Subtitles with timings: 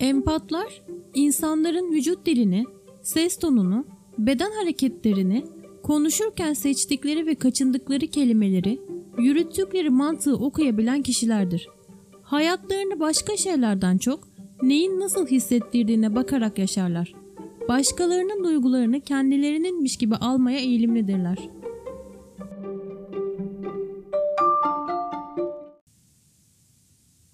[0.00, 0.82] Empatlar,
[1.14, 2.64] insanların vücut dilini,
[3.02, 3.84] ses tonunu,
[4.18, 5.44] beden hareketlerini,
[5.82, 8.80] konuşurken seçtikleri ve kaçındıkları kelimeleri,
[9.18, 11.68] yürüttükleri mantığı okuyabilen kişilerdir.
[12.22, 14.28] Hayatlarını başka şeylerden çok
[14.62, 17.14] neyin nasıl hissettirdiğine bakarak yaşarlar.
[17.68, 21.38] Başkalarının duygularını kendilerininmiş gibi almaya eğilimlidirler.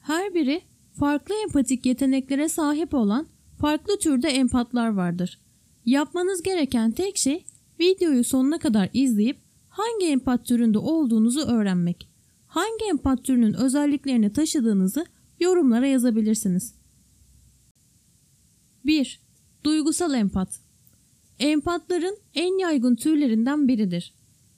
[0.01, 0.62] Her biri
[0.98, 3.27] farklı empatik yeteneklere sahip olan
[3.60, 5.41] farklı türde empatlar vardır.
[5.84, 7.45] Yapmanız gereken tek şey
[7.80, 9.38] videoyu sonuna kadar izleyip
[9.69, 12.09] hangi empat türünde olduğunuzu öğrenmek.
[12.46, 15.06] Hangi empat türünün özelliklerini taşıdığınızı
[15.41, 16.74] yorumlara yazabilirsiniz.
[18.84, 19.20] 1.
[19.64, 20.60] Duygusal empat.
[21.38, 24.14] Empatların en yaygın türlerinden biridir.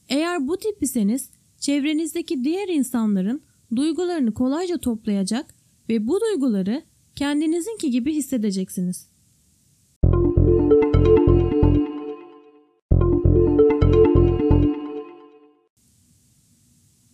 [0.08, 1.30] Eğer bu tip iseniz
[1.60, 3.42] çevrenizdeki diğer insanların
[3.76, 5.57] duygularını kolayca toplayacak
[5.88, 6.82] ve bu duyguları
[7.16, 9.08] kendinizinki gibi hissedeceksiniz.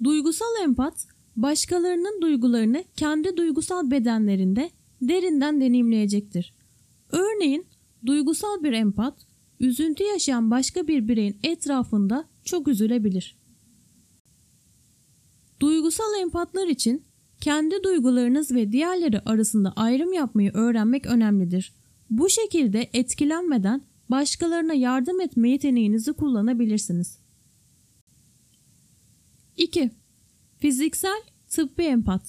[0.05, 4.71] Duygusal empat, başkalarının duygularını kendi duygusal bedenlerinde
[5.03, 6.55] derinden deneyimleyecektir.
[7.11, 7.67] Örneğin
[8.07, 9.15] duygusal bir empat,
[9.61, 13.37] üzüntü yaşayan başka bir bireyin etrafında çok üzülebilir.
[15.61, 17.05] Duygusal empatlar için
[17.45, 21.73] kendi duygularınız ve diğerleri arasında ayrım yapmayı öğrenmek önemlidir.
[22.11, 27.19] Bu şekilde etkilenmeden başkalarına yardım etme yeteneğinizi kullanabilirsiniz.
[29.57, 29.91] 2.
[30.59, 32.23] Fiziksel tıbbi empat.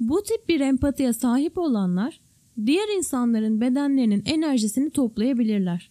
[0.00, 2.20] Bu tip bir empatiye sahip olanlar
[2.66, 5.90] diğer insanların bedenlerinin enerjisini toplayabilirler.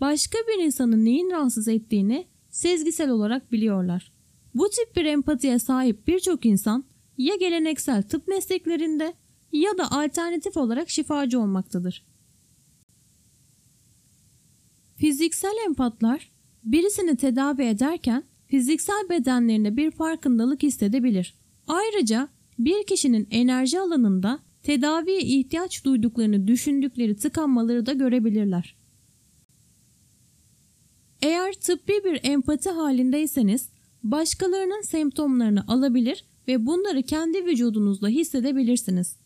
[0.00, 4.12] Başka bir insanın neyin rahatsız ettiğini sezgisel olarak biliyorlar.
[4.54, 6.89] Bu tip bir empatiye sahip birçok insan
[7.20, 9.14] ya geleneksel tıp mesleklerinde
[9.52, 12.04] ya da alternatif olarak şifacı olmaktadır.
[14.96, 16.30] Fiziksel empatlar
[16.64, 21.34] birisini tedavi ederken fiziksel bedenlerinde bir farkındalık hissedebilir.
[21.68, 28.76] Ayrıca bir kişinin enerji alanında tedaviye ihtiyaç duyduklarını düşündükleri tıkanmaları da görebilirler.
[31.22, 33.68] Eğer tıbbi bir empati halindeyseniz
[34.02, 39.16] başkalarının semptomlarını alabilir ve bunları kendi vücudunuzda hissedebilirsiniz.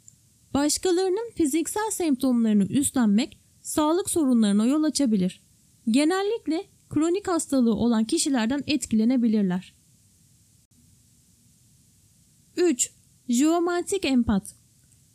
[0.54, 5.42] Başkalarının fiziksel semptomlarını üstlenmek sağlık sorunlarına yol açabilir.
[5.88, 9.74] Genellikle kronik hastalığı olan kişilerden etkilenebilirler.
[12.56, 12.90] 3.
[13.28, 14.54] Jeomantik empat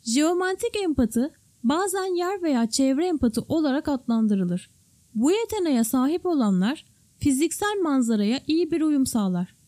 [0.02, 1.34] Jeomantik empatı
[1.64, 4.70] bazen yer veya çevre empatı olarak adlandırılır.
[5.14, 6.86] Bu yeteneğe sahip olanlar
[7.18, 9.59] fiziksel manzaraya iyi bir uyum sağlar.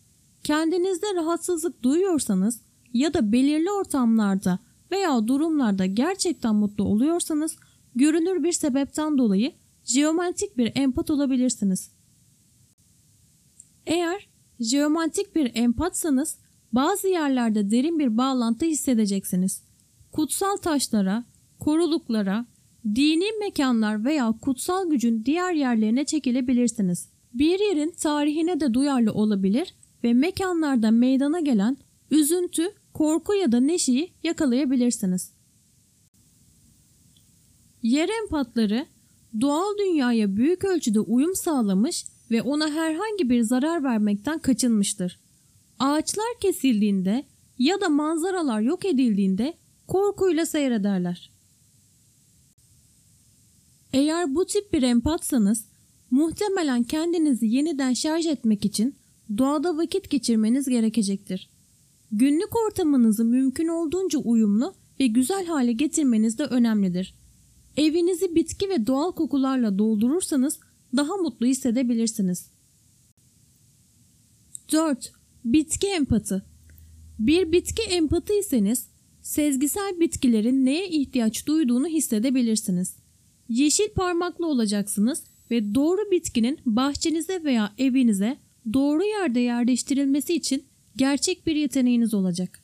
[0.44, 2.60] Kendinizde rahatsızlık duyuyorsanız
[2.92, 4.58] ya da belirli ortamlarda
[4.90, 7.56] veya durumlarda gerçekten mutlu oluyorsanız
[7.94, 9.52] görünür bir sebepten dolayı
[9.84, 11.90] jeomantik bir empat olabilirsiniz.
[13.86, 14.28] Eğer
[14.60, 16.38] jeomantik bir empatsanız
[16.72, 19.62] bazı yerlerde derin bir bağlantı hissedeceksiniz.
[20.12, 21.24] Kutsal taşlara,
[21.60, 22.46] koruluklara,
[22.94, 27.08] dini mekanlar veya kutsal gücün diğer yerlerine çekilebilirsiniz.
[27.34, 29.74] Bir yerin tarihine de duyarlı olabilir
[30.04, 31.76] ve mekanlarda meydana gelen
[32.10, 35.32] üzüntü, korku ya da neşeyi yakalayabilirsiniz.
[37.82, 38.86] Yer empatları
[39.40, 45.20] doğal dünyaya büyük ölçüde uyum sağlamış ve ona herhangi bir zarar vermekten kaçınmıştır.
[45.78, 47.24] Ağaçlar kesildiğinde
[47.58, 49.54] ya da manzaralar yok edildiğinde
[49.88, 51.32] korkuyla seyrederler.
[53.92, 55.64] Eğer bu tip bir empatsanız
[56.10, 58.94] muhtemelen kendinizi yeniden şarj etmek için
[59.38, 61.50] doğada vakit geçirmeniz gerekecektir.
[62.12, 67.14] Günlük ortamınızı mümkün olduğunca uyumlu ve güzel hale getirmeniz de önemlidir.
[67.76, 70.60] Evinizi bitki ve doğal kokularla doldurursanız
[70.96, 72.50] daha mutlu hissedebilirsiniz.
[74.72, 75.12] 4.
[75.44, 76.46] Bitki empatı
[77.18, 78.88] Bir bitki empatı iseniz
[79.22, 82.96] sezgisel bitkilerin neye ihtiyaç duyduğunu hissedebilirsiniz.
[83.48, 88.38] Yeşil parmaklı olacaksınız ve doğru bitkinin bahçenize veya evinize
[88.72, 90.64] doğru yerde yerleştirilmesi için
[90.96, 92.62] gerçek bir yeteneğiniz olacak.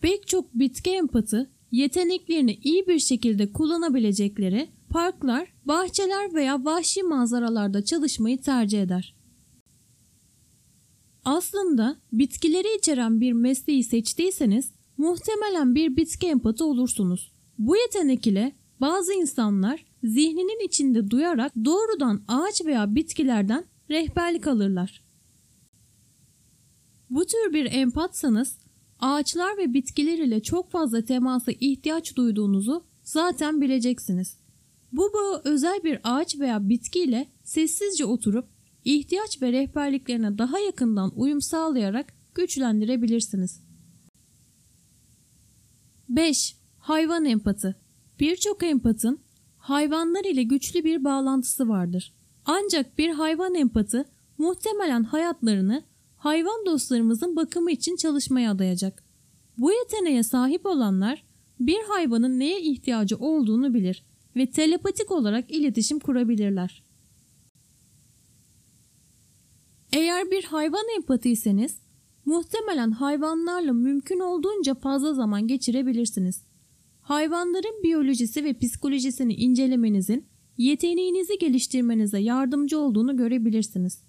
[0.00, 8.40] Pek çok bitki empatı yeteneklerini iyi bir şekilde kullanabilecekleri parklar, bahçeler veya vahşi manzaralarda çalışmayı
[8.40, 9.14] tercih eder.
[11.24, 17.32] Aslında bitkileri içeren bir mesleği seçtiyseniz muhtemelen bir bitki empatı olursunuz.
[17.58, 25.04] Bu yetenek ile bazı insanlar zihninin içinde duyarak doğrudan ağaç veya bitkilerden rehberlik alırlar.
[27.10, 28.58] Bu tür bir empatsanız
[29.00, 34.38] ağaçlar ve bitkiler ile çok fazla temasa ihtiyaç duyduğunuzu zaten bileceksiniz.
[34.92, 38.48] Bu bağı özel bir ağaç veya bitki ile sessizce oturup
[38.84, 43.60] ihtiyaç ve rehberliklerine daha yakından uyum sağlayarak güçlendirebilirsiniz.
[46.08, 46.56] 5.
[46.78, 47.80] Hayvan empatı.
[48.20, 49.20] Birçok empatın
[49.58, 52.14] hayvanlar ile güçlü bir bağlantısı vardır.
[52.46, 54.04] Ancak bir hayvan empatı
[54.38, 55.82] muhtemelen hayatlarını
[56.16, 59.04] hayvan dostlarımızın bakımı için çalışmaya adayacak.
[59.58, 61.24] Bu yeteneğe sahip olanlar
[61.60, 64.04] bir hayvanın neye ihtiyacı olduğunu bilir
[64.36, 66.82] ve telepatik olarak iletişim kurabilirler.
[69.92, 71.78] Eğer bir hayvan empatiyseniz
[72.24, 76.42] muhtemelen hayvanlarla mümkün olduğunca fazla zaman geçirebilirsiniz.
[77.02, 80.26] Hayvanların biyolojisi ve psikolojisini incelemenizin
[80.58, 84.02] yeteneğinizi geliştirmenize yardımcı olduğunu görebilirsiniz.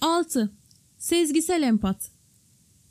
[0.00, 0.52] 6.
[0.98, 2.10] Sezgisel empat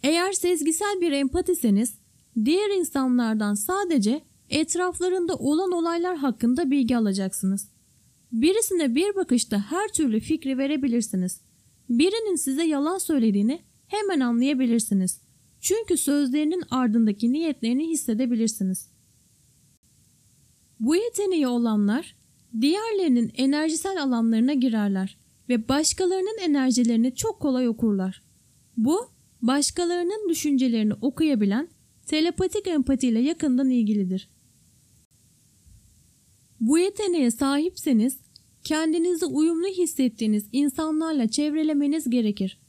[0.04, 1.98] Eğer sezgisel bir empatiseniz
[2.46, 7.70] diğer insanlardan sadece etraflarında olan olaylar hakkında bilgi alacaksınız.
[8.32, 11.42] Birisine bir bakışta her türlü fikri verebilirsiniz.
[11.90, 15.22] Birinin size yalan söylediğini hemen anlayabilirsiniz.
[15.62, 18.90] Çünkü sözlerinin ardındaki niyetlerini hissedebilirsiniz.
[20.80, 22.16] Bu yeteneği olanlar
[22.62, 25.18] diğerlerinin enerjisel alanlarına girerler
[25.50, 28.24] ve başkalarının enerjilerini çok kolay okurlar.
[28.78, 29.00] Bu
[29.42, 31.70] başkalarının düşüncelerini okuyabilen
[32.06, 34.30] telepatik empatiyle yakından ilgilidir.
[36.60, 38.20] Bu yeteneğe sahipseniz
[38.64, 42.60] kendinizi uyumlu hissettiğiniz insanlarla çevrelemeniz gerekir.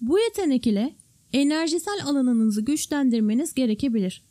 [0.00, 0.96] Bu yetenek ile
[1.32, 4.24] enerjisel alanınızı güçlendirmeniz gerekebilir.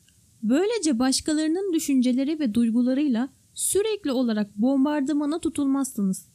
[0.50, 6.28] Böylece başkalarının düşünceleri ve duygularıyla sürekli olarak bombardımana tutulmazsınız.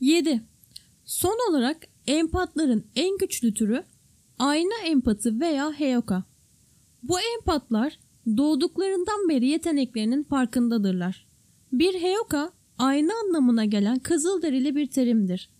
[0.00, 0.42] 7.
[1.04, 1.76] Son olarak
[2.06, 3.84] empatların en güçlü türü
[4.38, 6.24] ayna empatı veya heyoka.
[7.02, 7.98] Bu empatlar
[8.36, 11.26] doğduklarından beri yeteneklerinin farkındadırlar.
[11.72, 15.50] Bir heyoka ayna anlamına gelen kızılderili bir terimdir.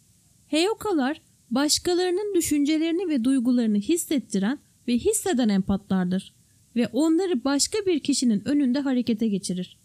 [0.47, 4.59] Heyokalar başkalarının düşüncelerini ve duygularını hissettiren
[4.89, 6.35] ve hisseden empatlardır
[6.77, 9.79] ve onları başka bir kişinin önünde harekete geçirir.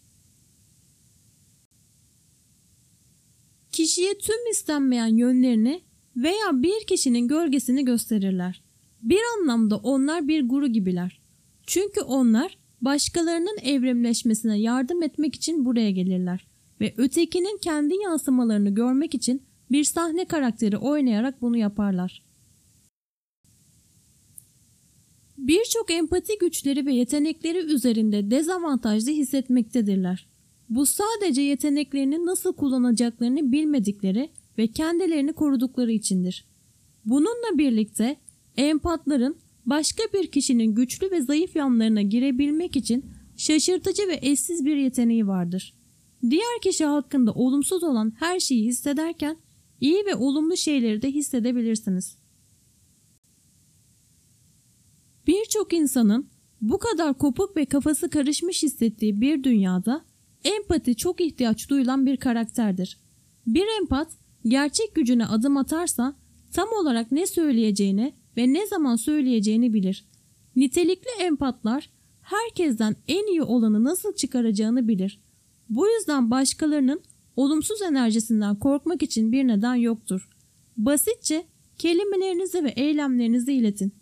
[3.72, 5.82] Kişiye tüm istenmeyen yönlerini
[6.16, 8.62] veya bir kişinin gölgesini gösterirler.
[9.02, 11.20] Bir anlamda onlar bir guru gibiler.
[11.66, 16.46] Çünkü onlar başkalarının evrimleşmesine yardım etmek için buraya gelirler
[16.80, 22.22] ve ötekinin kendi yansımalarını görmek için bir sahne karakteri oynayarak bunu yaparlar.
[25.40, 30.26] Birçok empati güçleri ve yetenekleri üzerinde dezavantajlı hissetmektedirler.
[30.68, 36.44] Bu sadece yeteneklerini nasıl kullanacaklarını bilmedikleri ve kendilerini korudukları içindir.
[37.04, 38.16] Bununla birlikte
[38.56, 43.04] empatların başka bir kişinin güçlü ve zayıf yanlarına girebilmek için
[43.36, 45.74] şaşırtıcı ve eşsiz bir yeteneği vardır.
[46.30, 49.36] Diğer kişi hakkında olumsuz olan her şeyi hissederken
[49.80, 52.19] iyi ve olumlu şeyleri de hissedebilirsiniz.
[55.26, 56.26] Birçok insanın
[56.60, 60.04] bu kadar kopuk ve kafası karışmış hissettiği bir dünyada
[60.44, 63.00] empati çok ihtiyaç duyulan bir karakterdir.
[63.46, 64.08] Bir empat
[64.44, 66.16] gerçek gücüne adım atarsa
[66.52, 70.04] tam olarak ne söyleyeceğini ve ne zaman söyleyeceğini bilir.
[70.56, 71.90] Nitelikli empatlar
[72.22, 75.20] herkesten en iyi olanı nasıl çıkaracağını bilir.
[75.68, 77.00] Bu yüzden başkalarının
[77.36, 80.28] olumsuz enerjisinden korkmak için bir neden yoktur.
[80.76, 81.44] Basitçe
[81.78, 83.99] kelimelerinizi ve eylemlerinizi iletin.